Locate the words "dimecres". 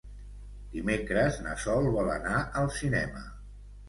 0.77-1.37